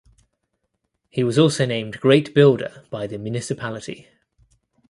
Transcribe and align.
He 1.11 1.23
was 1.23 1.37
also 1.37 1.63
named 1.67 1.99
"Great 1.99 2.33
builder" 2.33 2.83
by 2.89 3.05
the 3.05 3.19
municipality. 3.19 4.07